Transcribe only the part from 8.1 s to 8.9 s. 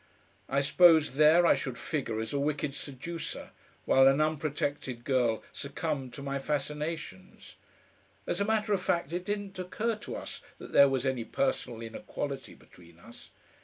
As a matter of